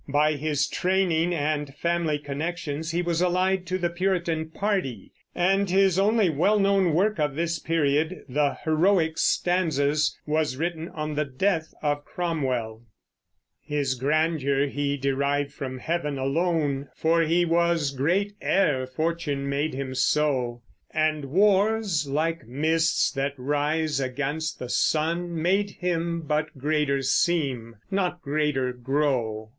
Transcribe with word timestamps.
By 0.09 0.33
his 0.33 0.67
training 0.67 1.31
and 1.35 1.75
family 1.75 2.17
connections 2.17 2.89
he 2.89 3.03
was 3.03 3.21
allied 3.21 3.67
to 3.67 3.77
the 3.77 3.91
Puritan 3.91 4.49
party, 4.49 5.11
and 5.35 5.69
his 5.69 5.99
only 5.99 6.27
well 6.27 6.59
known 6.59 6.95
work 6.95 7.19
of 7.19 7.35
this 7.35 7.59
period, 7.59 8.23
the 8.27 8.57
"Heroic 8.63 9.19
Stanzas," 9.19 10.17
was 10.25 10.57
written 10.57 10.89
on 10.89 11.13
the 11.13 11.25
death 11.25 11.71
of 11.83 12.03
Cromwell: 12.03 12.81
His 13.61 13.93
grandeur 13.93 14.65
he 14.65 14.97
derived 14.97 15.53
from 15.53 15.77
Heaven 15.77 16.17
alone, 16.17 16.87
For 16.95 17.21
he 17.21 17.45
was 17.45 17.91
great 17.91 18.33
ere 18.41 18.87
Fortune 18.87 19.47
made 19.47 19.75
him 19.75 19.93
so; 19.93 20.63
And 20.89 21.25
wars, 21.25 22.07
like 22.09 22.47
mists 22.47 23.11
that 23.11 23.35
rise 23.37 23.99
against 23.99 24.57
the 24.57 24.67
sun, 24.69 25.39
Made 25.39 25.69
him 25.69 26.21
but 26.21 26.57
greater 26.57 27.03
seem, 27.03 27.75
not 27.91 28.23
greater 28.23 28.73
grow. 28.73 29.49